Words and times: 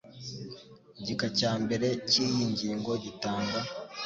gika 1.05 1.27
cya 1.37 1.51
mbere 1.63 1.87
cy 2.09 2.17
iyi 2.25 2.43
ngingo 2.51 2.91
gitangwa 3.03 3.61